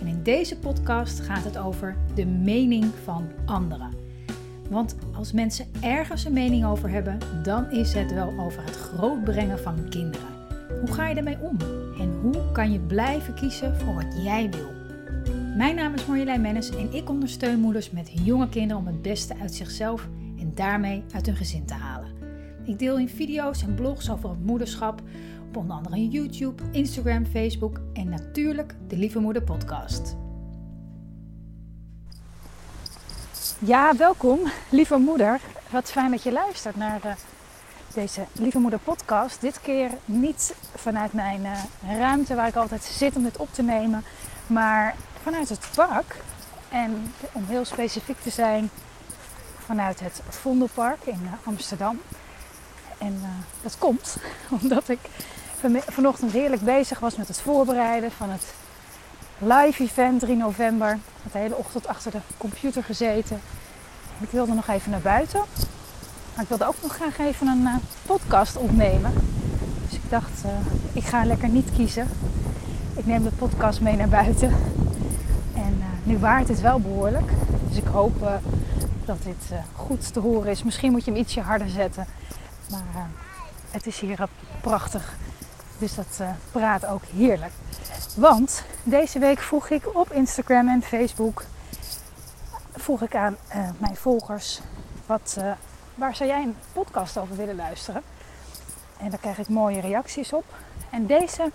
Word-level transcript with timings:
En 0.00 0.06
in 0.06 0.22
deze 0.22 0.58
podcast 0.58 1.20
gaat 1.20 1.44
het 1.44 1.58
over 1.58 1.96
de 2.14 2.26
mening 2.26 2.84
van 3.04 3.28
anderen. 3.46 3.90
Want 4.70 4.96
als 5.16 5.32
mensen 5.32 5.66
ergens 5.80 6.24
een 6.24 6.32
mening 6.32 6.64
over 6.64 6.90
hebben, 6.90 7.18
dan 7.42 7.70
is 7.70 7.92
het 7.92 8.12
wel 8.14 8.32
over 8.38 8.64
het 8.64 8.76
grootbrengen 8.76 9.58
van 9.58 9.88
kinderen. 9.88 10.28
Hoe 10.80 10.92
ga 10.92 11.08
je 11.08 11.14
ermee 11.14 11.38
om? 11.40 11.56
En 11.98 12.18
hoe 12.22 12.52
kan 12.52 12.72
je 12.72 12.78
blijven 12.78 13.34
kiezen 13.34 13.76
voor 13.76 13.94
wat 13.94 14.22
jij 14.22 14.50
wil? 14.50 14.78
Mijn 15.56 15.74
naam 15.74 15.94
is 15.94 16.06
Marjolein 16.06 16.40
Mennis 16.40 16.70
en 16.70 16.92
ik 16.92 17.08
ondersteun 17.08 17.60
moeders 17.60 17.90
met 17.90 18.10
jonge 18.24 18.48
kinderen 18.48 18.76
om 18.76 18.86
het 18.86 19.02
beste 19.02 19.34
uit 19.40 19.54
zichzelf 19.54 20.08
en 20.38 20.52
daarmee 20.54 21.02
uit 21.14 21.26
hun 21.26 21.36
gezin 21.36 21.64
te 21.64 21.74
halen. 21.74 22.08
Ik 22.64 22.78
deel 22.78 22.98
in 22.98 23.08
video's 23.08 23.62
en 23.62 23.74
blogs 23.74 24.10
over 24.10 24.30
het 24.30 24.44
moederschap, 24.44 25.02
op 25.50 25.56
onder 25.56 25.76
andere 25.76 26.08
YouTube, 26.08 26.62
Instagram, 26.70 27.26
Facebook 27.26 27.80
en 27.92 28.08
natuurlijk 28.08 28.74
de 28.88 28.96
Lieve 28.96 29.18
Moeder 29.18 29.42
podcast. 29.42 30.16
Ja, 33.58 33.96
welkom 33.96 34.40
lieve 34.68 34.96
moeder. 34.96 35.40
Wat 35.70 35.90
fijn 35.90 36.10
dat 36.10 36.22
je 36.22 36.32
luistert 36.32 36.76
naar 36.76 37.00
uh, 37.06 37.12
deze 37.94 38.24
Lieve 38.32 38.58
Moeder 38.58 38.78
podcast. 38.78 39.40
Dit 39.40 39.60
keer 39.60 39.90
niet 40.04 40.54
vanuit 40.74 41.12
mijn 41.12 41.40
uh, 41.40 41.98
ruimte 41.98 42.34
waar 42.34 42.48
ik 42.48 42.56
altijd 42.56 42.82
zit 42.82 43.16
om 43.16 43.22
dit 43.22 43.36
op 43.36 43.52
te 43.52 43.62
nemen, 43.62 44.04
maar 44.46 44.94
vanuit 45.22 45.48
het 45.48 45.68
park. 45.74 46.16
En 46.68 47.12
om 47.32 47.44
heel 47.46 47.64
specifiek 47.64 48.20
te 48.20 48.30
zijn, 48.30 48.70
vanuit 49.58 50.00
het 50.00 50.22
Vondelpark 50.28 51.04
in 51.04 51.20
uh, 51.22 51.32
Amsterdam. 51.44 52.00
En 52.98 53.20
dat 53.62 53.78
komt 53.78 54.16
omdat 54.62 54.88
ik 54.88 54.98
vanochtend 55.86 56.32
heerlijk 56.32 56.62
bezig 56.62 56.98
was 56.98 57.16
met 57.16 57.28
het 57.28 57.40
voorbereiden 57.40 58.10
van 58.10 58.30
het 58.30 58.44
live 59.38 59.82
event 59.82 60.20
3 60.20 60.36
november. 60.36 60.98
Ik 61.24 61.32
de 61.32 61.38
hele 61.38 61.56
ochtend 61.56 61.86
achter 61.86 62.10
de 62.10 62.18
computer 62.36 62.84
gezeten. 62.84 63.40
Ik 64.18 64.30
wilde 64.30 64.54
nog 64.54 64.68
even 64.68 64.90
naar 64.90 65.00
buiten. 65.00 65.40
Maar 66.34 66.42
ik 66.42 66.48
wilde 66.48 66.66
ook 66.66 66.82
nog 66.82 66.94
graag 66.94 67.18
even 67.18 67.46
een 67.46 67.60
uh, 67.60 67.74
podcast 68.06 68.56
opnemen. 68.56 69.12
Dus 69.88 69.98
ik 69.98 70.10
dacht, 70.10 70.44
uh, 70.44 70.50
ik 70.92 71.04
ga 71.04 71.24
lekker 71.24 71.48
niet 71.48 71.70
kiezen. 71.76 72.08
Ik 72.96 73.06
neem 73.06 73.22
de 73.22 73.30
podcast 73.30 73.80
mee 73.80 73.96
naar 73.96 74.08
buiten. 74.08 74.48
En 75.54 75.76
uh, 75.78 75.84
nu 76.02 76.18
waait 76.18 76.48
het 76.48 76.60
wel 76.60 76.80
behoorlijk. 76.80 77.30
Dus 77.68 77.76
ik 77.76 77.86
hoop 77.86 78.40
dat 79.04 79.22
dit 79.22 79.58
goed 79.74 80.12
te 80.12 80.20
horen 80.20 80.50
is. 80.50 80.62
Misschien 80.62 80.90
moet 80.90 81.04
je 81.04 81.10
hem 81.10 81.20
ietsje 81.20 81.40
harder 81.40 81.68
zetten. 81.68 82.06
Maar 82.70 83.08
het 83.70 83.86
is 83.86 84.00
hier 84.00 84.28
prachtig 84.60 85.16
dus 85.80 85.94
dat 85.94 86.18
uh, 86.20 86.30
praat 86.52 86.86
ook 86.86 87.02
heerlijk. 87.04 87.52
Want 88.16 88.64
deze 88.82 89.18
week 89.18 89.38
vroeg 89.38 89.70
ik 89.70 89.94
op 89.94 90.12
Instagram 90.12 90.68
en 90.68 90.82
Facebook 90.82 91.44
vroeg 92.72 93.02
ik 93.02 93.14
aan 93.14 93.36
uh, 93.54 93.68
mijn 93.78 93.96
volgers 93.96 94.60
wat, 95.06 95.36
uh, 95.38 95.52
waar 95.94 96.16
zou 96.16 96.28
jij 96.28 96.42
een 96.42 96.56
podcast 96.72 97.18
over 97.18 97.36
willen 97.36 97.56
luisteren? 97.56 98.02
En 98.98 99.10
daar 99.10 99.18
krijg 99.18 99.38
ik 99.38 99.48
mooie 99.48 99.80
reacties 99.80 100.32
op. 100.32 100.44
En 100.90 101.06
deze 101.06 101.50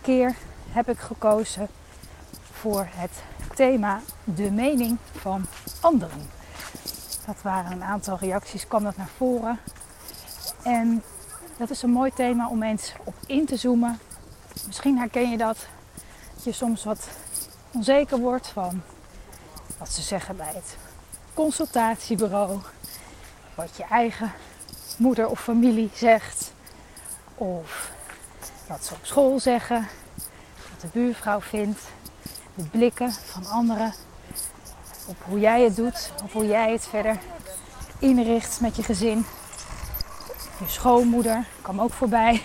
keer 0.00 0.34
heb 0.70 0.88
ik 0.88 0.98
gekozen 0.98 1.68
voor 2.52 2.88
het 2.90 3.22
thema 3.54 4.00
de 4.24 4.50
mening 4.50 4.98
van 5.12 5.46
anderen. 5.80 6.30
Dat 7.26 7.42
waren 7.42 7.72
een 7.72 7.84
aantal 7.84 8.18
reacties, 8.18 8.66
kwam 8.66 8.82
dat 8.82 8.96
naar 8.96 9.10
voren. 9.16 9.58
En 10.62 11.02
dat 11.58 11.70
is 11.70 11.82
een 11.82 11.90
mooi 11.90 12.12
thema 12.12 12.48
om 12.48 12.62
eens 12.62 12.92
op 13.04 13.14
in 13.26 13.46
te 13.46 13.56
zoomen. 13.56 13.98
Misschien 14.66 14.98
herken 14.98 15.30
je 15.30 15.36
dat. 15.36 15.66
Dat 16.34 16.44
je 16.44 16.52
soms 16.52 16.84
wat 16.84 17.08
onzeker 17.72 18.18
wordt 18.18 18.46
van 18.46 18.82
wat 19.78 19.92
ze 19.92 20.02
zeggen 20.02 20.36
bij 20.36 20.52
het 20.54 20.76
consultatiebureau. 21.34 22.58
Wat 23.54 23.76
je 23.76 23.84
eigen 23.84 24.32
moeder 24.96 25.28
of 25.28 25.40
familie 25.40 25.90
zegt. 25.94 26.52
Of 27.34 27.92
wat 28.66 28.84
ze 28.84 28.94
op 28.94 29.04
school 29.06 29.40
zeggen. 29.40 29.88
Wat 30.70 30.80
de 30.80 30.88
buurvrouw 30.92 31.40
vindt. 31.40 31.80
De 32.54 32.64
blikken 32.64 33.12
van 33.12 33.46
anderen. 33.46 33.94
Op 35.06 35.16
hoe 35.24 35.40
jij 35.40 35.62
het 35.62 35.76
doet. 35.76 36.12
Of 36.24 36.32
hoe 36.32 36.46
jij 36.46 36.72
het 36.72 36.86
verder 36.86 37.18
inricht 37.98 38.60
met 38.60 38.76
je 38.76 38.82
gezin 38.82 39.24
je 40.58 40.68
schoonmoeder 40.68 41.44
kwam 41.62 41.80
ook 41.80 41.92
voorbij. 41.92 42.42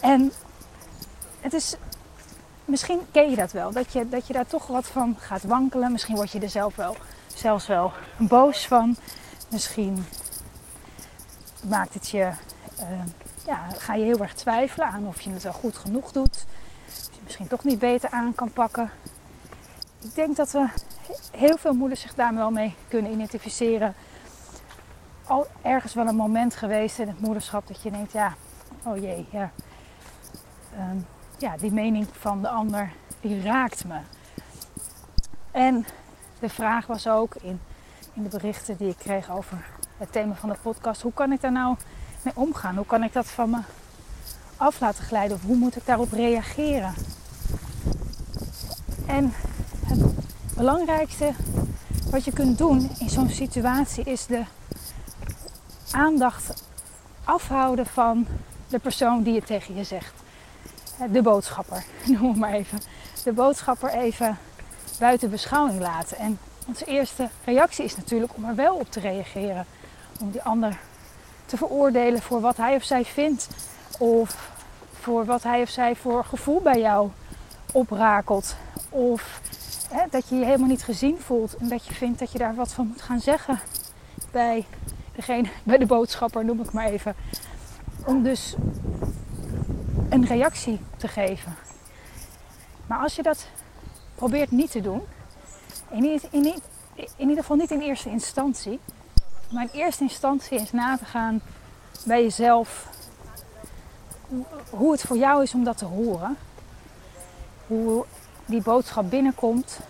En 0.00 0.32
het 1.40 1.52
is, 1.52 1.76
misschien 2.64 3.00
ken 3.10 3.30
je 3.30 3.36
dat 3.36 3.52
wel, 3.52 3.72
dat 3.72 3.92
je, 3.92 4.08
dat 4.08 4.26
je 4.26 4.32
daar 4.32 4.46
toch 4.46 4.66
wat 4.66 4.86
van 4.86 5.16
gaat 5.18 5.42
wankelen. 5.42 5.92
Misschien 5.92 6.16
word 6.16 6.30
je 6.30 6.40
er 6.40 6.48
zelf 6.48 6.76
wel, 6.76 6.96
zelfs 7.34 7.66
wel 7.66 7.92
boos 8.16 8.66
van. 8.66 8.96
Misschien 9.48 10.04
maakt 11.68 11.94
het 11.94 12.08
je, 12.08 12.30
uh, 12.80 12.86
ja, 13.46 13.66
ga 13.78 13.94
je 13.94 14.04
heel 14.04 14.20
erg 14.20 14.34
twijfelen 14.34 14.86
aan 14.86 15.06
of 15.06 15.20
je 15.20 15.30
het 15.30 15.42
wel 15.42 15.52
goed 15.52 15.76
genoeg 15.76 16.12
doet. 16.12 16.44
Of 16.86 17.14
je 17.14 17.20
misschien 17.24 17.46
toch 17.46 17.64
niet 17.64 17.78
beter 17.78 18.10
aan 18.10 18.34
kan 18.34 18.52
pakken. 18.52 18.90
Ik 20.00 20.14
denk 20.14 20.36
dat 20.36 20.50
we 20.50 20.68
heel 21.30 21.56
veel 21.56 21.72
moeders 21.72 22.00
zich 22.00 22.14
daar 22.14 22.34
wel 22.34 22.50
mee 22.50 22.74
kunnen 22.88 23.12
identificeren 23.12 23.94
al 25.26 25.46
ergens 25.62 25.94
wel 25.94 26.06
een 26.06 26.16
moment 26.16 26.56
geweest 26.56 26.98
in 26.98 27.08
het 27.08 27.20
moederschap 27.20 27.66
dat 27.66 27.82
je 27.82 27.90
denkt, 27.90 28.12
ja, 28.12 28.34
oh 28.82 28.96
jee, 28.96 29.26
ja, 29.30 29.50
ehm, 30.76 30.96
ja 31.38 31.56
die 31.56 31.72
mening 31.72 32.06
van 32.12 32.42
de 32.42 32.48
ander, 32.48 32.92
die 33.20 33.42
raakt 33.42 33.84
me. 33.84 33.98
En 35.50 35.86
de 36.38 36.48
vraag 36.48 36.86
was 36.86 37.08
ook 37.08 37.34
in, 37.34 37.60
in 38.12 38.22
de 38.22 38.28
berichten 38.28 38.76
die 38.76 38.88
ik 38.88 38.98
kreeg 38.98 39.30
over 39.30 39.64
het 39.96 40.12
thema 40.12 40.34
van 40.34 40.48
de 40.48 40.56
podcast, 40.62 41.02
hoe 41.02 41.12
kan 41.12 41.32
ik 41.32 41.40
daar 41.40 41.52
nou 41.52 41.76
mee 42.22 42.34
omgaan? 42.36 42.76
Hoe 42.76 42.86
kan 42.86 43.02
ik 43.02 43.12
dat 43.12 43.26
van 43.26 43.50
me 43.50 43.58
af 44.56 44.80
laten 44.80 45.04
glijden? 45.04 45.36
Of 45.36 45.42
hoe 45.42 45.56
moet 45.56 45.76
ik 45.76 45.86
daarop 45.86 46.12
reageren? 46.12 46.94
En 49.06 49.32
het 49.84 50.00
belangrijkste 50.54 51.32
wat 52.10 52.24
je 52.24 52.32
kunt 52.32 52.58
doen 52.58 52.90
in 52.98 53.10
zo'n 53.10 53.28
situatie 53.28 54.04
is 54.04 54.26
de 54.26 54.42
aandacht 55.92 56.62
afhouden 57.24 57.86
van 57.86 58.26
de 58.68 58.78
persoon 58.78 59.22
die 59.22 59.34
het 59.34 59.46
tegen 59.46 59.74
je 59.74 59.84
zegt. 59.84 60.14
De 61.10 61.22
boodschapper, 61.22 61.84
noem 62.18 62.38
maar 62.38 62.52
even. 62.52 62.80
De 63.24 63.32
boodschapper 63.32 63.90
even 63.90 64.38
buiten 64.98 65.30
beschouwing 65.30 65.80
laten. 65.80 66.16
En 66.16 66.38
onze 66.66 66.84
eerste 66.84 67.28
reactie 67.44 67.84
is 67.84 67.96
natuurlijk 67.96 68.36
om 68.36 68.44
er 68.44 68.54
wel 68.54 68.74
op 68.74 68.90
te 68.90 69.00
reageren. 69.00 69.66
Om 70.20 70.30
die 70.30 70.42
ander 70.42 70.78
te 71.46 71.56
veroordelen 71.56 72.22
voor 72.22 72.40
wat 72.40 72.56
hij 72.56 72.74
of 72.74 72.84
zij 72.84 73.04
vindt. 73.04 73.48
Of 73.98 74.50
voor 75.00 75.24
wat 75.24 75.42
hij 75.42 75.62
of 75.62 75.68
zij 75.68 75.96
voor 75.96 76.24
gevoel 76.24 76.60
bij 76.60 76.80
jou 76.80 77.10
oprakelt. 77.72 78.56
Of 78.88 79.40
hè, 79.90 80.04
dat 80.10 80.28
je 80.28 80.36
je 80.36 80.44
helemaal 80.44 80.68
niet 80.68 80.84
gezien 80.84 81.20
voelt 81.20 81.56
en 81.56 81.68
dat 81.68 81.86
je 81.86 81.94
vindt 81.94 82.18
dat 82.18 82.32
je 82.32 82.38
daar 82.38 82.54
wat 82.54 82.72
van 82.72 82.86
moet 82.86 83.02
gaan 83.02 83.20
zeggen 83.20 83.60
bij 84.30 84.66
degene 85.14 85.48
bij 85.62 85.78
de 85.78 85.86
boodschapper, 85.86 86.44
noem 86.44 86.60
ik 86.60 86.72
maar 86.72 86.86
even. 86.86 87.14
Om 88.06 88.22
dus 88.22 88.54
een 90.08 90.26
reactie 90.26 90.80
te 90.96 91.08
geven. 91.08 91.54
Maar 92.86 92.98
als 92.98 93.14
je 93.14 93.22
dat 93.22 93.46
probeert 94.14 94.50
niet 94.50 94.70
te 94.70 94.80
doen, 94.80 95.02
in, 95.90 96.04
in, 96.04 96.20
in, 96.30 96.54
in 96.94 97.28
ieder 97.28 97.36
geval 97.36 97.56
niet 97.56 97.70
in 97.70 97.80
eerste 97.80 98.10
instantie, 98.10 98.80
maar 99.50 99.62
in 99.62 99.80
eerste 99.80 100.02
instantie 100.02 100.60
is 100.60 100.72
na 100.72 100.96
te 100.96 101.04
gaan 101.04 101.40
bij 102.04 102.22
jezelf 102.22 102.88
hoe 104.70 104.92
het 104.92 105.02
voor 105.02 105.16
jou 105.16 105.42
is 105.42 105.54
om 105.54 105.64
dat 105.64 105.78
te 105.78 105.84
horen. 105.84 106.36
Hoe 107.66 108.04
die 108.46 108.62
boodschap 108.62 109.10
binnenkomt, 109.10 109.80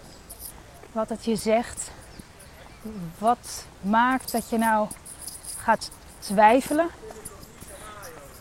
wat 0.93 1.09
het 1.09 1.25
je 1.25 1.37
zegt, 1.37 1.91
wat 3.19 3.67
maakt 3.81 4.33
dat 4.33 4.49
je 4.49 4.59
nou 4.59 4.89
gaat 5.63 5.91
twijfelen. 6.19 6.89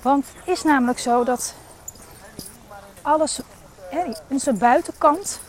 Want 0.01 0.25
het 0.35 0.47
is 0.47 0.63
namelijk 0.63 0.99
zo 0.99 1.23
dat 1.23 1.53
alles, 3.01 3.39
onze 4.27 4.53
buitenkant, 4.53 5.39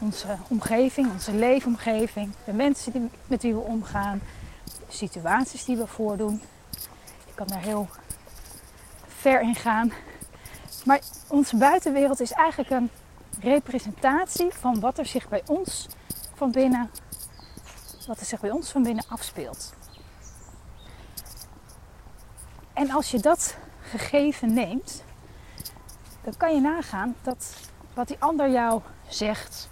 onze 0.00 0.36
omgeving, 0.48 1.12
onze 1.12 1.32
leefomgeving, 1.32 2.32
de 2.44 2.52
mensen 2.52 2.92
die, 2.92 3.10
met 3.26 3.42
wie 3.42 3.54
we 3.54 3.60
omgaan, 3.60 4.20
de 4.64 4.96
situaties 4.96 5.64
die 5.64 5.76
we 5.76 5.86
voordoen. 5.86 6.42
Ik 7.26 7.34
kan 7.34 7.46
daar 7.46 7.62
heel 7.62 7.88
ver 9.06 9.40
in 9.40 9.54
gaan. 9.54 9.92
Maar 10.84 11.00
onze 11.28 11.56
buitenwereld 11.56 12.20
is 12.20 12.32
eigenlijk 12.32 12.70
een 12.70 12.90
representatie 13.40 14.50
van 14.50 14.80
wat 14.80 14.98
er 14.98 15.06
zich 15.06 15.28
bij 15.28 15.42
ons 15.46 15.88
van 16.34 16.50
binnen, 16.50 16.90
wat 18.06 18.20
er 18.20 18.26
zich 18.26 18.40
bij 18.40 18.50
ons 18.50 18.70
van 18.70 18.82
binnen 18.82 19.04
afspeelt. 19.08 19.72
En 22.72 22.90
als 22.90 23.10
je 23.10 23.18
dat 23.18 23.56
gegeven 23.80 24.52
neemt, 24.52 25.04
dan 26.22 26.36
kan 26.36 26.54
je 26.54 26.60
nagaan 26.60 27.14
dat 27.22 27.54
wat 27.94 28.08
die 28.08 28.16
ander 28.18 28.50
jou 28.50 28.80
zegt, 29.08 29.68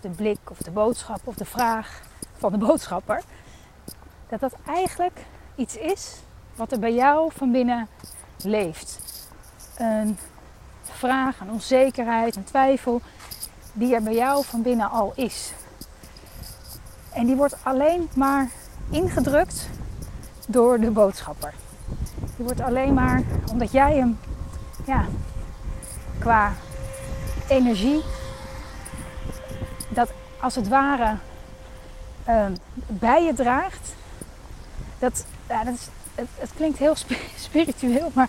de 0.00 0.08
blik 0.08 0.38
of 0.50 0.58
de 0.58 0.70
boodschap 0.70 1.20
of 1.24 1.34
de 1.34 1.44
vraag 1.44 2.02
van 2.36 2.52
de 2.52 2.58
boodschapper, 2.58 3.22
dat 4.28 4.40
dat 4.40 4.54
eigenlijk 4.66 5.24
iets 5.54 5.76
is 5.76 6.14
wat 6.54 6.72
er 6.72 6.78
bij 6.78 6.94
jou 6.94 7.32
van 7.32 7.52
binnen 7.52 7.88
leeft. 8.42 8.98
Een 9.76 10.18
vraag, 10.82 11.40
een 11.40 11.50
onzekerheid, 11.50 12.36
een 12.36 12.44
twijfel 12.44 13.00
die 13.72 13.94
er 13.94 14.02
bij 14.02 14.14
jou 14.14 14.44
van 14.44 14.62
binnen 14.62 14.90
al 14.90 15.12
is. 15.14 15.52
En 17.12 17.26
die 17.26 17.36
wordt 17.36 17.56
alleen 17.62 18.08
maar 18.14 18.50
ingedrukt 18.90 19.68
door 20.46 20.80
de 20.80 20.90
boodschapper. 20.90 21.54
Die 22.36 22.44
wordt 22.44 22.60
alleen 22.60 22.94
maar 22.94 23.22
omdat 23.50 23.72
jij 23.72 23.96
hem 23.96 24.18
ja, 24.84 25.04
qua 26.18 26.52
energie, 27.48 28.02
dat 29.88 30.12
als 30.40 30.54
het 30.54 30.68
ware 30.68 31.16
uh, 32.28 32.46
bij 32.86 33.24
je 33.24 33.34
draagt. 33.34 33.94
Dat, 34.98 35.24
ja, 35.48 35.64
dat 35.64 35.74
is, 35.74 35.88
het, 36.14 36.28
het, 36.38 36.50
klinkt 36.56 36.78
heel 36.78 36.94
spiritueel, 37.36 38.10
maar 38.14 38.28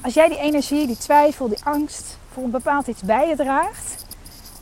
als 0.00 0.14
jij 0.14 0.28
die 0.28 0.38
energie, 0.38 0.86
die 0.86 0.96
twijfel, 0.96 1.48
die 1.48 1.64
angst 1.64 2.18
voor 2.32 2.42
een 2.42 2.50
bepaald 2.50 2.86
iets 2.86 3.02
bij 3.02 3.28
je 3.28 3.36
draagt, 3.36 4.04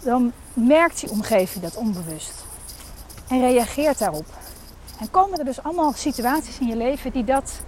dan 0.03 0.33
merkt 0.53 1.01
die 1.01 1.11
omgeving 1.11 1.65
dat 1.65 1.77
onbewust 1.77 2.45
en 3.29 3.41
reageert 3.41 3.99
daarop. 3.99 4.27
En 5.01 5.11
komen 5.11 5.39
er 5.39 5.45
dus 5.45 5.63
allemaal 5.63 5.93
situaties 5.93 6.59
in 6.59 6.67
je 6.67 6.77
leven 6.77 7.13
die 7.13 7.25
dat, 7.25 7.61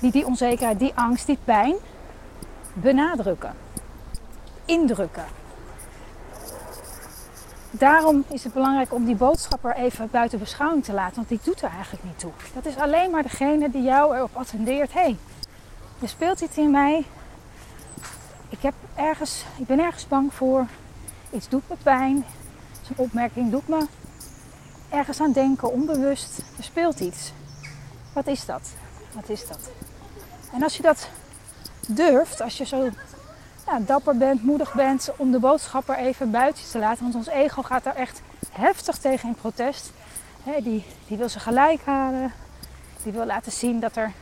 die, 0.00 0.10
die 0.10 0.26
onzekerheid, 0.26 0.78
die 0.78 0.92
angst, 0.94 1.26
die 1.26 1.38
pijn 1.44 1.74
benadrukken, 2.72 3.54
indrukken. 4.64 5.24
Daarom 7.70 8.24
is 8.28 8.44
het 8.44 8.52
belangrijk 8.52 8.92
om 8.92 9.04
die 9.04 9.14
boodschapper 9.14 9.74
even 9.76 10.08
buiten 10.10 10.38
beschouwing 10.38 10.84
te 10.84 10.92
laten, 10.92 11.16
want 11.16 11.28
die 11.28 11.40
doet 11.42 11.62
er 11.62 11.70
eigenlijk 11.70 12.04
niet 12.04 12.18
toe. 12.18 12.32
Dat 12.54 12.66
is 12.66 12.76
alleen 12.76 13.10
maar 13.10 13.22
degene 13.22 13.70
die 13.70 13.82
jou 13.82 14.16
erop 14.16 14.36
attendeert: 14.36 14.92
hé, 14.92 15.00
hey, 15.00 15.16
er 16.00 16.08
speelt 16.08 16.40
iets 16.40 16.56
in 16.56 16.70
mij. 16.70 17.04
Ik, 18.48 18.62
heb 18.62 18.74
ergens, 18.94 19.44
ik 19.56 19.66
ben 19.66 19.80
ergens 19.80 20.08
bang 20.08 20.34
voor. 20.34 20.66
Iets 21.30 21.48
doet 21.48 21.68
me 21.68 21.76
pijn. 21.82 22.24
Zo'n 22.82 22.96
opmerking 22.96 23.50
doet 23.50 23.68
me 23.68 23.86
ergens 24.88 25.20
aan 25.20 25.32
denken, 25.32 25.72
onbewust. 25.72 26.38
Er 26.38 26.64
speelt 26.64 27.00
iets. 27.00 27.32
Wat 28.12 28.26
is 28.26 28.44
dat? 28.44 28.72
Wat 29.12 29.28
is 29.28 29.46
dat? 29.46 29.70
En 30.54 30.62
als 30.62 30.76
je 30.76 30.82
dat 30.82 31.08
durft, 31.88 32.40
als 32.40 32.58
je 32.58 32.64
zo 32.64 32.90
ja, 33.66 33.78
dapper 33.80 34.16
bent, 34.16 34.42
moedig 34.42 34.72
bent 34.72 35.10
om 35.16 35.32
de 35.32 35.38
boodschapper 35.38 35.96
even 35.96 36.30
buiten 36.30 36.64
te 36.70 36.78
laten. 36.78 37.02
Want 37.02 37.14
ons 37.14 37.26
ego 37.26 37.62
gaat 37.62 37.84
daar 37.84 37.96
echt 37.96 38.22
heftig 38.50 38.98
tegen 38.98 39.28
in 39.28 39.34
protest. 39.34 39.92
die, 40.62 40.84
die 41.06 41.16
wil 41.16 41.28
ze 41.28 41.40
gelijk 41.40 41.80
halen. 41.84 42.32
Die 43.02 43.12
wil 43.12 43.24
laten 43.24 43.52
zien 43.52 43.80
dat, 43.80 43.96
er, 43.96 44.12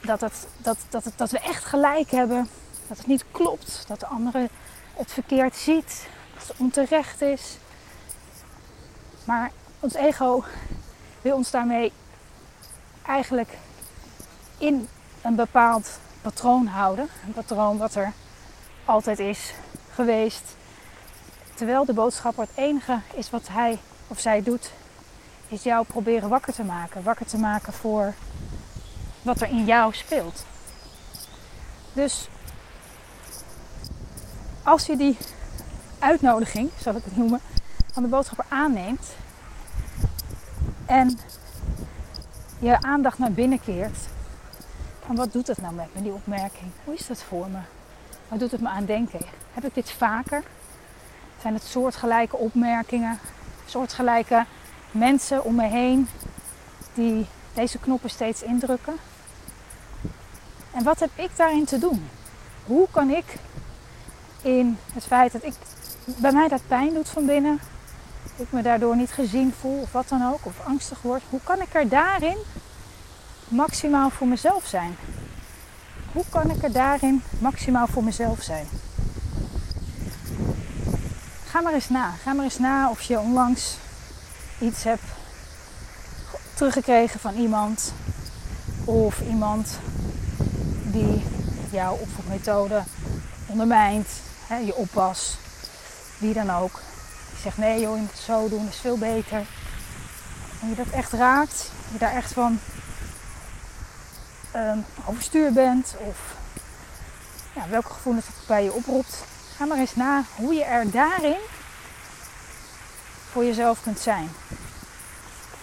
dat, 0.00 0.20
het, 0.20 0.46
dat, 0.56 0.78
dat, 0.88 1.12
dat 1.16 1.30
we 1.30 1.38
echt 1.38 1.64
gelijk 1.64 2.10
hebben. 2.10 2.48
Dat 2.88 2.96
het 2.98 3.06
niet 3.06 3.24
klopt. 3.30 3.84
Dat 3.88 4.00
de 4.00 4.06
andere 4.06 4.48
het 4.94 5.12
verkeerd 5.12 5.56
ziet. 5.56 6.08
Dat 6.34 6.48
het 6.48 6.56
onterecht 6.56 7.20
is. 7.20 7.56
Maar 9.24 9.50
ons 9.80 9.94
ego 9.94 10.44
wil 11.22 11.36
ons 11.36 11.50
daarmee 11.50 11.92
eigenlijk 13.06 13.56
in 14.58 14.88
een 15.22 15.34
bepaald 15.34 15.98
patroon 16.20 16.66
houden. 16.66 17.08
Een 17.26 17.32
patroon 17.32 17.76
wat 17.76 17.94
er 17.94 18.12
altijd 18.84 19.18
is 19.18 19.54
geweest. 19.94 20.42
Terwijl 21.54 21.84
de 21.84 21.92
boodschapper 21.92 22.42
het 22.42 22.56
enige 22.56 23.00
is 23.14 23.30
wat 23.30 23.48
hij 23.48 23.78
of 24.06 24.20
zij 24.20 24.42
doet, 24.42 24.70
is 25.48 25.62
jou 25.62 25.86
proberen 25.86 26.28
wakker 26.28 26.52
te 26.52 26.64
maken. 26.64 27.02
Wakker 27.02 27.26
te 27.26 27.38
maken 27.38 27.72
voor 27.72 28.14
wat 29.22 29.40
er 29.40 29.48
in 29.48 29.64
jou 29.64 29.94
speelt. 29.94 30.44
Dus 31.92 32.28
als 34.62 34.86
je 34.86 34.96
die 34.96 35.16
uitnodiging, 35.98 36.70
zal 36.80 36.94
ik 36.94 37.04
het 37.04 37.16
noemen, 37.16 37.40
van 37.92 38.02
de 38.02 38.08
boodschapper 38.08 38.46
aanneemt 38.48 39.06
en 40.86 41.18
je 42.58 42.80
aandacht 42.80 43.18
naar 43.18 43.32
binnen 43.32 43.60
keert, 43.60 43.98
en 45.08 45.14
wat 45.14 45.32
doet 45.32 45.46
het 45.46 45.60
nou 45.60 45.74
met 45.74 45.94
me, 45.94 46.02
die 46.02 46.12
opmerking? 46.12 46.70
Hoe 46.84 46.94
is 46.94 47.06
dat 47.06 47.22
voor 47.22 47.48
me? 47.48 47.58
Wat 48.28 48.38
doet 48.38 48.50
het 48.50 48.60
me 48.60 48.68
aan 48.68 48.84
denken? 48.84 49.20
Heb 49.52 49.64
ik 49.64 49.74
dit 49.74 49.90
vaker? 49.90 50.42
Zijn 51.40 51.54
het 51.54 51.62
soortgelijke 51.62 52.36
opmerkingen, 52.36 53.18
soortgelijke 53.66 54.44
mensen 54.90 55.44
om 55.44 55.54
me 55.54 55.66
heen 55.66 56.08
die 56.94 57.26
deze 57.54 57.78
knoppen 57.78 58.10
steeds 58.10 58.42
indrukken? 58.42 58.94
En 60.74 60.84
wat 60.84 61.00
heb 61.00 61.10
ik 61.14 61.30
daarin 61.36 61.64
te 61.64 61.78
doen? 61.78 62.08
Hoe 62.66 62.86
kan 62.90 63.10
ik 63.10 63.36
in 64.42 64.78
het 64.92 65.04
feit 65.04 65.32
dat 65.32 65.44
ik, 65.44 65.54
bij 66.04 66.32
mij 66.32 66.48
dat 66.48 66.60
pijn 66.66 66.94
doet 66.94 67.08
van 67.08 67.26
binnen, 67.26 67.60
ik 68.36 68.52
me 68.52 68.62
daardoor 68.62 68.96
niet 68.96 69.10
gezien 69.10 69.52
voel 69.60 69.80
of 69.80 69.92
wat 69.92 70.08
dan 70.08 70.32
ook, 70.32 70.46
of 70.46 70.66
angstig 70.66 71.02
word, 71.02 71.22
hoe 71.28 71.40
kan 71.44 71.60
ik 71.60 71.74
er 71.74 71.88
daarin 71.88 72.36
maximaal 73.48 74.10
voor 74.10 74.26
mezelf 74.26 74.66
zijn? 74.66 74.96
Hoe 76.12 76.24
kan 76.28 76.50
ik 76.50 76.62
er 76.62 76.72
daarin 76.72 77.22
maximaal 77.38 77.86
voor 77.86 78.04
mezelf 78.04 78.42
zijn? 78.42 78.66
Ga 81.46 81.60
maar 81.60 81.72
eens 81.72 81.88
na. 81.88 82.14
Ga 82.22 82.32
maar 82.32 82.44
eens 82.44 82.58
na 82.58 82.90
of 82.90 83.02
je 83.02 83.18
onlangs 83.18 83.76
iets 84.60 84.84
hebt 84.84 85.02
teruggekregen 86.54 87.20
van 87.20 87.34
iemand. 87.34 87.92
Of 88.84 89.20
iemand 89.20 89.78
die 90.82 91.24
jouw 91.70 91.94
opvoedmethode 91.94 92.82
ondermijnt. 93.46 94.08
Hè, 94.46 94.56
je 94.56 94.74
oppas. 94.74 95.36
Wie 96.18 96.32
dan 96.32 96.50
ook. 96.50 96.80
Die 97.30 97.40
zegt 97.42 97.56
nee 97.58 97.80
joh, 97.80 97.94
je 97.94 98.00
moet 98.00 98.10
het 98.10 98.20
zo 98.20 98.48
doen, 98.48 98.64
dat 98.64 98.72
is 98.72 98.80
veel 98.80 98.98
beter. 98.98 99.46
En 100.60 100.68
je 100.68 100.74
dat 100.74 100.90
echt 100.90 101.12
raakt. 101.12 101.70
Je 101.92 101.98
daar 101.98 102.14
echt 102.14 102.32
van 102.32 102.58
um, 104.58 104.84
overstuur 105.06 105.52
bent 105.52 105.94
of 105.98 106.16
ja, 107.54 107.68
welke 107.68 107.92
gevoelens 107.92 108.26
het 108.26 108.46
bij 108.46 108.64
je 108.64 108.72
oproept. 108.72 109.24
Ga 109.56 109.64
maar 109.64 109.78
eens 109.78 109.94
na 109.94 110.24
hoe 110.36 110.54
je 110.54 110.64
er 110.64 110.90
daarin 110.90 111.38
voor 113.30 113.44
jezelf 113.44 113.82
kunt 113.82 113.98
zijn. 113.98 114.30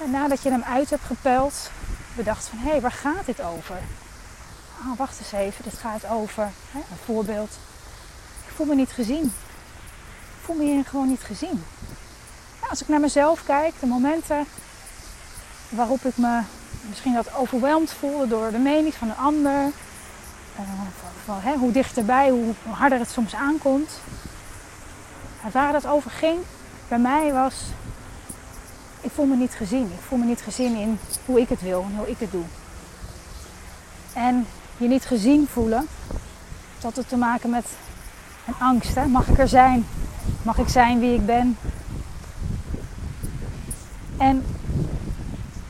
En 0.01 0.11
nadat 0.11 0.41
je 0.41 0.49
hem 0.49 0.63
uit 0.63 0.89
hebt 0.89 1.03
gepeld, 1.03 1.69
bedacht 2.15 2.47
van 2.47 2.57
hé, 2.57 2.69
hey, 2.69 2.81
waar 2.81 2.91
gaat 2.91 3.25
dit 3.25 3.41
over? 3.41 3.77
Oh, 4.79 4.97
wacht 4.97 5.19
eens 5.19 5.31
even, 5.31 5.63
dit 5.63 5.73
gaat 5.73 6.05
over 6.05 6.49
hè, 6.71 6.79
een 6.79 7.05
voorbeeld. 7.05 7.51
Ik 8.47 8.53
voel 8.55 8.65
me 8.65 8.75
niet 8.75 8.91
gezien. 8.91 9.23
Ik 9.23 10.41
voel 10.43 10.55
me 10.55 10.63
hier 10.63 10.85
gewoon 10.85 11.07
niet 11.07 11.23
gezien. 11.23 11.63
als 12.69 12.81
ik 12.81 12.87
naar 12.87 12.99
mezelf 12.99 13.43
kijk, 13.45 13.73
de 13.79 13.85
momenten 13.85 14.45
waarop 15.69 16.05
ik 16.05 16.17
me 16.17 16.41
misschien 16.87 17.13
dat 17.13 17.35
overweldigd 17.35 17.93
voelde 17.93 18.27
door 18.27 18.51
de 18.51 18.57
mening 18.57 18.93
van 18.93 19.09
een 19.09 19.17
ander. 19.17 19.71
Uh, 20.59 21.35
hè, 21.43 21.55
hoe 21.55 21.71
dichterbij, 21.71 22.29
hoe 22.29 22.53
harder 22.69 22.99
het 22.99 23.09
soms 23.09 23.35
aankomt. 23.35 23.99
En 25.43 25.51
waar 25.51 25.71
dat 25.71 25.87
over 25.87 26.11
ging, 26.11 26.37
bij 26.87 26.99
mij 26.99 27.33
was, 27.33 27.55
ik 29.01 29.11
voel 29.11 29.25
me 29.25 29.35
niet 29.35 29.53
gezien. 29.53 29.85
Ik 29.85 30.03
voel 30.07 30.19
me 30.19 30.25
niet 30.25 30.41
gezien 30.41 30.75
in 30.75 30.99
hoe 31.25 31.39
ik 31.41 31.49
het 31.49 31.61
wil 31.61 31.85
en 31.89 31.95
hoe 31.97 32.09
ik 32.09 32.19
het 32.19 32.31
doe. 32.31 32.43
En 34.13 34.47
je 34.77 34.87
niet 34.87 35.05
gezien 35.05 35.47
voelen, 35.47 35.87
dat 36.79 36.95
had 36.95 37.09
te 37.09 37.17
maken 37.17 37.49
met 37.49 37.65
een 38.47 38.55
angst. 38.59 38.95
Hè? 38.95 39.05
Mag 39.05 39.27
ik 39.27 39.39
er 39.39 39.47
zijn? 39.47 39.85
Mag 40.41 40.57
ik 40.57 40.67
zijn 40.67 40.99
wie 40.99 41.13
ik 41.13 41.25
ben? 41.25 41.57
En 44.17 44.45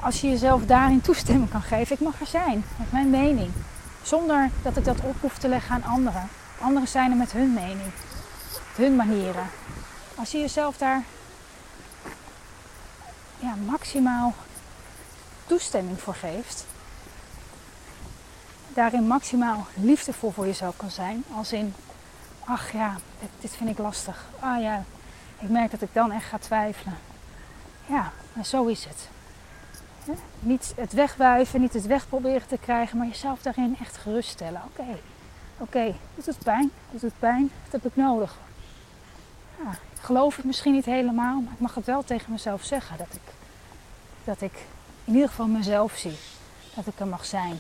als 0.06 0.22
je 0.22 0.30
jezelf 0.30 0.66
daarin 0.66 1.02
toestemming 1.02 1.50
kan 1.50 1.62
geven, 1.62 1.96
ik 1.96 2.02
mag 2.02 2.20
er 2.20 2.28
zijn, 2.28 2.66
met 2.78 2.92
mijn 2.92 3.10
mening. 3.10 3.52
Zonder 4.04 4.50
dat 4.62 4.78
ik 4.78 4.86
dat 4.86 5.00
op 5.04 5.16
hoef 5.22 5.38
te 5.38 5.48
leggen 5.48 5.76
aan 5.76 5.84
anderen. 5.84 6.30
Anderen 6.62 6.88
zijn 6.88 7.12
er 7.12 7.18
met 7.18 7.32
hun 7.32 7.54
mening, 7.54 7.92
hun 8.76 8.96
manieren. 8.96 9.48
als 10.16 10.32
je 10.32 10.40
jezelf 10.40 10.78
daar 10.78 11.04
ja, 13.40 13.56
maximaal 13.66 14.34
toestemming 15.46 16.00
voor 16.00 16.16
geeft, 16.16 16.66
daarin 18.74 19.08
maximaal 19.08 19.66
liefdevol 19.74 20.32
voor 20.32 20.46
jezelf 20.46 20.78
kan 20.78 20.92
zijn, 20.92 21.24
als 21.36 21.54
in, 21.54 21.74
ach 22.44 22.72
ja, 22.72 22.96
dit, 23.20 23.30
dit 23.40 23.56
vind 23.56 23.70
ik 23.70 23.78
lastig. 23.78 24.26
Ah 24.40 24.62
ja, 24.62 24.84
ik 25.40 25.50
merk 25.50 25.72
dat 25.72 25.82
ik 25.82 25.94
dan 25.94 26.12
echt 26.12 26.26
ga 26.26 26.38
twijfelen. 26.38 26.98
Ja, 27.86 28.12
en 28.34 28.46
zo 28.46 28.66
is 28.66 28.86
het. 28.86 29.14
Niet 30.40 30.74
het 30.76 30.94
wegwuiven, 30.94 31.62
niet 31.62 31.74
het 31.74 31.86
wegproberen 31.86 32.48
te 32.48 32.58
krijgen, 32.58 32.98
maar 32.98 33.08
jezelf 33.08 33.42
daarin 33.42 33.78
echt 33.82 33.98
geruststellen. 33.98 34.62
Oké, 34.66 34.98
oké, 35.58 35.96
dit 36.16 36.26
doet 36.26 36.44
pijn, 36.44 36.72
dit 36.92 37.02
doet 37.02 37.20
pijn, 37.20 37.52
dat 37.64 37.72
heb 37.82 37.92
ik 37.92 37.96
nodig. 37.96 38.38
Ja, 39.64 39.72
ik 39.72 40.02
geloof 40.02 40.36
het 40.36 40.46
misschien 40.46 40.74
niet 40.74 40.86
helemaal, 40.86 41.42
maar 41.42 41.54
ik 41.54 41.60
mag 41.60 41.76
het 41.76 41.86
wel 41.86 42.04
tegen 42.04 42.32
mezelf 42.32 42.64
zeggen. 42.64 42.98
Dat 42.98 43.08
ik, 43.12 43.34
dat 44.24 44.42
ik 44.42 44.66
in 45.04 45.14
ieder 45.14 45.30
geval 45.30 45.48
mezelf 45.48 45.96
zie. 45.96 46.18
Dat 46.76 46.88
ik 46.88 47.00
er 47.00 47.08
mag 47.08 47.26
zijn. 47.26 47.58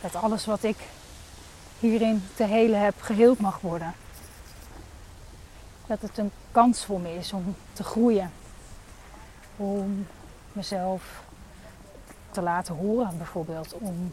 Dat 0.00 0.14
alles 0.14 0.46
wat 0.46 0.62
ik 0.62 0.76
hierin 1.78 2.24
te 2.34 2.44
helen 2.44 2.80
heb, 2.80 3.00
geheeld 3.00 3.40
mag 3.40 3.60
worden. 3.60 3.94
Dat 5.86 6.00
het 6.00 6.18
een 6.18 6.30
kans 6.52 6.84
voor 6.84 7.00
me 7.00 7.14
is 7.14 7.32
om 7.32 7.56
te 7.72 7.82
groeien. 7.82 8.32
Om 9.56 10.06
mezelf 10.52 11.22
te 12.30 12.42
laten 12.42 12.74
horen, 12.74 13.16
bijvoorbeeld. 13.16 13.72
Om 13.72 14.12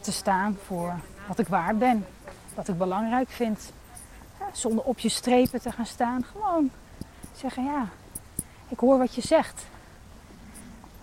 te 0.00 0.12
staan 0.12 0.56
voor 0.66 0.94
wat 1.26 1.38
ik 1.38 1.48
waard 1.48 1.78
ben, 1.78 2.06
wat 2.54 2.68
ik 2.68 2.78
belangrijk 2.78 3.28
vind. 3.28 3.72
zonder 4.52 4.84
op 4.84 4.98
je 4.98 5.08
strepen 5.08 5.60
te 5.60 5.72
gaan 5.72 5.86
staan. 5.86 6.24
Gewoon 6.24 6.70
zeggen: 7.36 7.64
Ja, 7.64 7.88
ik 8.68 8.78
hoor 8.78 8.98
wat 8.98 9.14
je 9.14 9.20
zegt. 9.20 9.66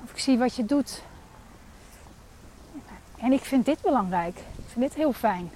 Of 0.04 0.12
ik 0.12 0.20
zie 0.20 0.38
wat 0.38 0.56
je 0.56 0.66
doet. 0.66 1.02
En 3.18 3.32
ik 3.32 3.42
vind 3.42 3.66
dit 3.66 3.82
belangrijk. 3.82 4.38
Ik 4.38 4.66
vind 4.68 4.86
dit 4.86 4.94
heel 4.94 5.14
fijn. 5.14 5.52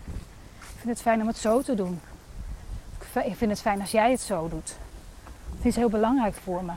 Ik 0.60 0.76
vind 0.78 0.90
het 0.90 1.02
fijn 1.02 1.22
om 1.22 1.28
het 1.28 1.38
zo 1.38 1.62
te 1.62 1.76
doen. 1.76 2.02
Ik 3.00 3.36
vind 3.36 3.52
het 3.52 3.62
fijn 3.62 3.82
als 3.82 3.92
jij 3.92 4.12
het 4.12 4.22
zo 4.22 4.50
doet. 4.50 4.76
Het 5.56 5.66
is 5.66 5.76
heel 5.76 5.90
belangrijk 5.90 6.36
voor 6.36 6.64
me. 6.64 6.72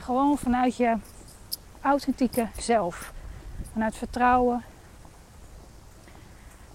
Gewoon 0.00 0.38
vanuit 0.38 0.76
je 0.76 0.96
authentieke 1.80 2.48
zelf. 2.58 3.12
Vanuit 3.72 3.96
vertrouwen. 3.96 4.64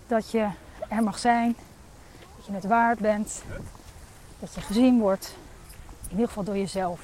Dat 0.07 0.31
je 0.31 0.47
er 0.89 1.03
mag 1.03 1.19
zijn. 1.19 1.55
Dat 2.35 2.45
je 2.45 2.51
het 2.51 2.65
waard 2.65 2.99
bent. 2.99 3.43
Dat 4.39 4.53
je 4.53 4.61
gezien 4.61 4.99
wordt. 4.99 5.35
In 6.03 6.11
ieder 6.11 6.27
geval 6.27 6.43
door 6.43 6.57
jezelf. 6.57 7.01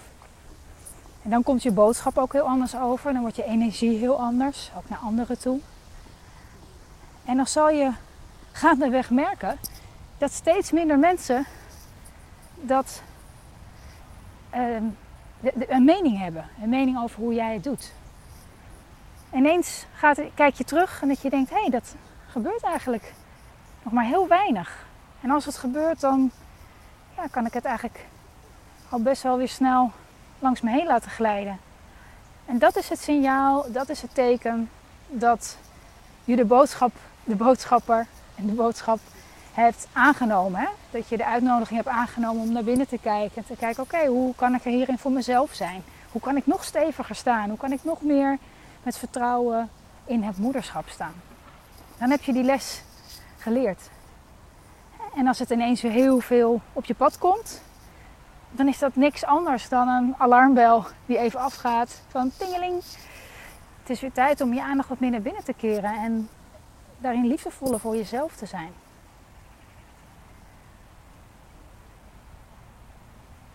En 1.22 1.30
dan 1.30 1.44
komt 1.44 1.64
je 1.64 1.72
boodschap 1.72 2.18
ook 2.18 2.34
heel 2.34 2.48
anders 2.48 2.76
over. 2.76 3.14
Dan 3.14 3.22
wordt 3.22 3.36
je 3.36 3.44
energie 3.44 3.98
heel 3.98 4.20
anders. 4.20 4.72
Ook 4.78 4.90
naar 4.90 5.00
anderen 5.00 5.40
toe. 5.40 5.60
En 7.26 7.36
dan 7.36 7.48
zal 7.48 7.70
je 7.70 7.92
gaandeweg 8.52 9.10
merken 9.10 9.58
dat 10.18 10.32
steeds 10.32 10.72
minder 10.72 11.00
mensen 11.00 11.46
dat 12.62 13.02
een 15.68 15.84
mening 15.84 16.18
hebben. 16.18 16.50
Een 16.62 16.70
mening 16.70 17.00
over 17.02 17.20
hoe 17.20 17.34
jij 17.34 17.54
het 17.54 17.64
doet. 17.64 17.94
Ineens 19.34 19.86
gaat, 19.94 20.20
kijk 20.34 20.56
je 20.56 20.64
terug 20.64 21.02
en 21.02 21.08
dat 21.08 21.22
je 21.22 21.30
denkt, 21.30 21.50
hé, 21.50 21.60
hey, 21.60 21.70
dat 21.70 21.96
gebeurt 22.28 22.64
eigenlijk 22.64 23.14
nog 23.84 23.94
maar 23.94 24.06
heel 24.06 24.28
weinig. 24.28 24.86
En 25.22 25.32
als 25.32 25.46
het 25.46 25.58
gebeurt, 25.58 26.00
dan 26.00 26.32
ja, 27.18 27.28
kan 27.32 27.46
ik 27.46 27.54
het 27.54 27.66
eigenlijk 27.66 28.06
al 28.90 29.02
best 29.02 29.24
wel 29.24 29.38
weer 29.38 29.50
snel 29.50 29.92
langs 30.40 30.62
me 30.62 30.72
heen 30.72 30.86
laten 30.86 31.12
glijden. 31.12 31.60
En 32.46 32.60
dat 32.60 32.76
is 32.76 32.90
het 32.90 33.00
signaal, 33.00 33.72
dat 33.72 33.90
is 33.90 34.02
het 34.02 34.14
teken 34.14 34.70
dat 35.08 35.58
je 36.24 36.36
de 36.36 36.46
boodschap, 36.46 36.92
de 37.24 37.36
boodschapper 37.36 38.08
en 38.36 38.46
de 38.46 38.54
boodschap 38.54 39.00
hebt 39.62 39.88
aangenomen. 39.94 40.60
Hè? 40.60 40.68
Dat 40.92 41.10
je 41.10 41.18
de 41.18 41.26
uitnodiging 41.26 41.84
hebt 41.84 41.96
aangenomen 41.96 42.42
om 42.42 42.52
naar 42.52 42.64
binnen 42.64 42.88
te 42.88 42.98
kijken. 42.98 43.36
En 43.36 43.46
te 43.46 43.56
kijken, 43.56 43.84
oké, 43.84 44.06
hoe 44.06 44.36
kan 44.36 44.56
ik 44.56 44.66
er 44.66 44.72
hierin 44.72 44.98
voor 44.98 45.12
mezelf 45.12 45.54
zijn? 45.54 45.84
Hoe 46.12 46.22
kan 46.22 46.38
ik 46.38 46.46
nog 46.46 46.64
steviger 46.64 47.16
staan? 47.16 47.50
Hoe 47.50 47.58
kan 47.58 47.72
ik 47.72 47.84
nog 47.84 48.02
meer 48.02 48.38
met 48.84 48.98
vertrouwen 48.98 49.70
in 50.06 50.24
het 50.24 50.38
moederschap 50.38 50.90
staan? 50.90 51.14
Dan 51.98 52.10
heb 52.10 52.24
je 52.24 52.34
die 52.34 52.44
les 52.44 52.82
geleerd. 53.38 53.90
En 55.16 55.28
als 55.28 55.40
het 55.40 55.50
ineens 55.50 55.82
weer 55.82 55.92
heel 55.92 56.20
veel 56.20 56.62
op 56.74 56.86
je 56.86 56.96
pad 56.96 57.18
komt, 57.18 57.62
dan 58.52 58.68
is 58.68 58.80
dat 58.80 58.96
niks 58.96 59.26
anders 59.26 59.70
dan 59.70 59.88
een 59.88 60.16
alarmbel 60.18 60.86
die 61.06 61.18
even 61.18 61.40
afgaat 61.40 62.02
van 62.08 62.32
tingeling. 62.38 62.84
Het 63.80 63.90
is 63.90 64.00
weer 64.00 64.12
tijd 64.12 64.42
om 64.42 64.54
je 64.54 64.64
aandacht 64.64 64.90
wat 64.90 65.00
meer 65.00 65.12
naar 65.12 65.22
binnen 65.22 65.44
te 65.44 65.54
keren 65.54 65.94
en 65.94 66.30
daarin 66.98 67.28
liefdevoller 67.28 67.80
voor 67.80 67.96
jezelf 67.96 68.36
te 68.36 68.46
zijn. 68.46 68.72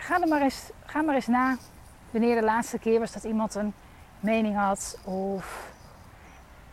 Ga, 0.03 0.21
er 0.21 0.29
maar 0.29 0.43
eens, 0.43 0.71
ga 0.85 1.03
maar 1.03 1.15
eens 1.15 1.27
na 1.27 1.57
wanneer 2.11 2.35
de 2.35 2.43
laatste 2.43 2.79
keer 2.79 2.99
was 2.99 3.13
dat 3.13 3.25
iemand 3.25 3.55
een 3.55 3.73
mening 4.21 4.57
had 4.57 4.99
of 5.05 5.71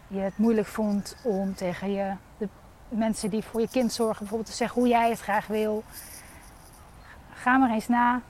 je 0.08 0.20
het 0.20 0.38
moeilijk 0.38 0.68
vond 0.68 1.16
om 1.24 1.56
tegen 1.56 1.92
je, 1.92 2.14
de 2.38 2.48
mensen 2.90 3.30
die 3.30 3.44
voor 3.44 3.62
je 3.62 3.70
kind 3.70 3.94
zorgen 3.94 4.18
bijvoorbeeld 4.18 4.50
te 4.50 4.56
zeggen 4.56 4.82
hoe 4.82 4.90
jij 4.90 5.10
het 5.10 5.20
graag 5.20 5.48
wil. 5.48 5.84
Ga 7.34 7.58
maar 7.58 7.72
eens 7.72 7.88
na 7.88 8.22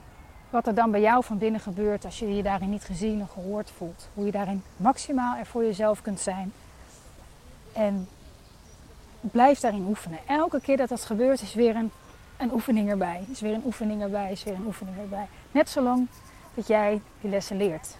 wat 0.50 0.66
er 0.66 0.74
dan 0.74 0.90
bij 0.90 1.00
jou 1.00 1.24
van 1.24 1.38
binnen 1.38 1.60
gebeurt 1.60 2.04
als 2.04 2.18
je 2.18 2.36
je 2.36 2.42
daarin 2.42 2.70
niet 2.70 2.84
gezien 2.84 3.22
of 3.22 3.30
gehoord 3.30 3.70
voelt. 3.76 4.08
Hoe 4.14 4.24
je 4.24 4.32
daarin 4.32 4.62
maximaal 4.76 5.36
er 5.36 5.46
voor 5.46 5.64
jezelf 5.64 6.02
kunt 6.02 6.20
zijn. 6.20 6.52
En 7.72 8.08
blijf 9.20 9.60
daarin 9.60 9.86
oefenen. 9.86 10.18
Elke 10.26 10.60
keer 10.60 10.76
dat 10.76 10.88
dat 10.88 11.04
gebeurt 11.04 11.42
is 11.42 11.54
weer 11.54 11.76
een 11.76 11.92
een 12.40 12.52
oefening 12.52 12.90
erbij. 12.90 13.24
Is 13.30 13.40
weer 13.40 13.54
een 13.54 13.64
oefening 13.64 14.02
erbij, 14.02 14.30
is 14.30 14.44
weer 14.44 14.54
een 14.54 14.66
oefening 14.66 14.98
erbij. 14.98 15.28
Net 15.50 15.70
zolang 15.70 16.08
dat 16.54 16.66
jij 16.66 17.00
die 17.20 17.30
lessen 17.30 17.56
leert. 17.56 17.96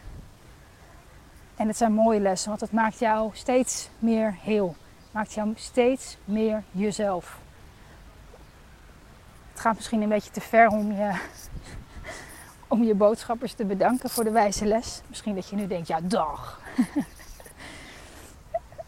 En 1.57 1.67
het 1.67 1.77
zijn 1.77 1.93
mooie 1.93 2.21
lessen, 2.21 2.49
want 2.49 2.61
het 2.61 2.73
maakt 2.73 2.99
jou 2.99 3.31
steeds 3.33 3.89
meer 3.99 4.37
heel. 4.41 4.77
Maakt 5.11 5.33
jou 5.33 5.53
steeds 5.57 6.17
meer 6.25 6.63
jezelf. 6.71 7.39
Het 9.51 9.61
gaat 9.61 9.75
misschien 9.75 10.03
een 10.03 10.09
beetje 10.09 10.31
te 10.31 10.41
ver 10.41 10.69
om 10.69 10.93
je, 10.93 11.21
om 12.69 12.83
je 12.83 12.95
boodschappers 12.95 13.53
te 13.53 13.65
bedanken 13.65 14.11
voor 14.11 14.25
de 14.25 14.31
wijze 14.31 14.67
les. 14.67 15.01
Misschien 15.07 15.35
dat 15.35 15.49
je 15.49 15.57
nu 15.57 15.67
denkt, 15.67 15.89
ja 15.89 16.01
dag. 16.03 16.61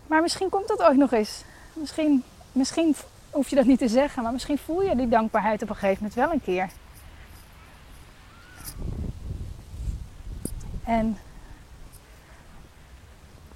maar 0.07 0.23
misschien 0.23 0.49
komt 0.49 0.69
dat 0.69 0.83
ook 0.83 0.97
nog 0.97 1.13
eens. 1.13 1.45
Misschien, 1.73 2.25
misschien 2.53 2.97
hoef 3.33 3.49
je 3.49 3.57
dat 3.57 3.67
niet 3.67 3.79
te 3.79 3.89
zeggen, 3.89 4.23
maar 4.23 4.33
misschien 4.33 4.59
voel 4.59 4.83
je 4.83 4.97
die 4.97 5.09
dankbaarheid 5.09 5.62
op 5.62 5.69
een 5.69 5.75
gegeven 5.75 5.97
moment 6.03 6.15
wel 6.15 6.33
een 6.33 6.43
keer. 6.43 6.69
En 10.85 11.19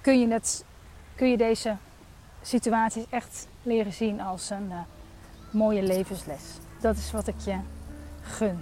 kun 0.00 0.20
je, 0.20 0.28
het, 0.28 0.64
kun 1.14 1.30
je 1.30 1.36
deze 1.36 1.76
situaties 2.42 3.04
echt 3.10 3.48
leren 3.62 3.92
zien 3.92 4.20
als 4.20 4.50
een 4.50 4.66
uh, 4.68 4.78
mooie 5.50 5.82
levensles. 5.82 6.42
Dat 6.80 6.96
is 6.96 7.12
wat 7.12 7.26
ik 7.26 7.40
je 7.44 7.56
gun. 8.20 8.60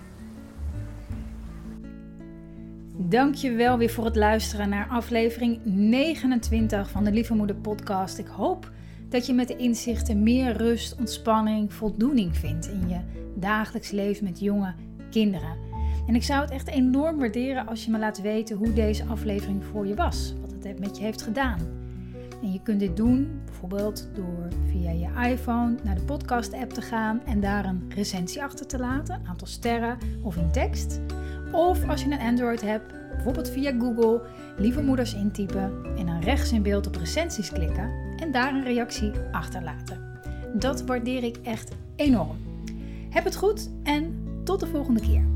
Dank 2.97 3.35
je 3.35 3.53
wel 3.53 3.79
weer 3.79 3.91
voor 3.91 4.05
het 4.05 4.17
luisteren 4.17 4.69
naar 4.69 4.87
aflevering 4.89 5.61
29 5.65 6.91
van 6.91 7.05
de 7.05 7.13
Lieve 7.13 7.35
Moeder 7.35 7.57
podcast. 7.57 8.19
Ik 8.19 8.27
hoop 8.27 8.71
dat 9.15 9.27
je 9.27 9.35
met 9.35 9.49
de 9.49 9.57
inzichten 9.57 10.23
meer 10.23 10.57
rust, 10.57 10.97
ontspanning, 10.99 11.73
voldoening 11.73 12.37
vindt 12.37 12.69
in 12.69 12.89
je 12.89 13.01
dagelijks 13.35 13.91
leven 13.91 14.25
met 14.25 14.41
jonge 14.41 14.75
kinderen. 15.11 15.57
En 16.07 16.15
ik 16.15 16.23
zou 16.23 16.41
het 16.41 16.51
echt 16.51 16.69
enorm 16.69 17.19
waarderen 17.19 17.67
als 17.67 17.85
je 17.85 17.91
me 17.91 17.99
laat 17.99 18.21
weten 18.21 18.57
hoe 18.57 18.73
deze 18.73 19.05
aflevering 19.05 19.65
voor 19.65 19.87
je 19.87 19.95
was, 19.95 20.35
wat 20.41 20.51
het 20.51 20.79
met 20.79 20.97
je 20.97 21.05
heeft 21.05 21.23
gedaan. 21.23 21.59
En 22.43 22.53
je 22.53 22.63
kunt 22.63 22.81
dit 22.81 22.97
doen 22.97 23.41
bijvoorbeeld 23.45 24.09
door 24.15 24.49
via 24.71 24.91
je 24.91 25.31
iPhone 25.31 25.75
naar 25.83 25.95
de 25.95 26.05
podcast-app 26.05 26.71
te 26.71 26.83
gaan 26.83 27.21
en 27.25 27.41
daar 27.41 27.65
een 27.65 27.85
recensie 27.89 28.43
achter 28.43 28.67
te 28.67 28.79
laten, 28.79 29.15
een 29.15 29.27
aantal 29.27 29.47
sterren 29.47 29.99
of 30.23 30.37
in 30.37 30.51
tekst. 30.51 31.01
Of 31.53 31.89
als 31.89 32.03
je 32.03 32.11
een 32.11 32.21
Android 32.21 32.61
hebt, 32.61 33.04
bijvoorbeeld 33.15 33.51
via 33.51 33.73
Google, 33.79 34.21
lieve 34.57 34.83
moeders 34.83 35.15
intypen 35.15 35.73
en 35.97 36.07
dan 36.07 36.21
rechts 36.21 36.53
in 36.53 36.63
beeld 36.63 36.87
op 36.87 36.97
recensies 36.97 37.53
klikken 37.53 37.91
en 38.17 38.31
daar 38.33 38.55
een 38.55 38.65
reactie 38.65 39.13
achterlaten. 39.33 40.13
Dat 40.55 40.85
waardeer 40.85 41.23
ik 41.23 41.37
echt 41.43 41.73
enorm. 41.97 42.37
Heb 43.11 43.25
het 43.25 43.37
goed 43.37 43.71
en 43.83 44.23
tot 44.45 44.61
de 44.61 44.67
volgende 44.67 45.01
keer. 45.01 45.34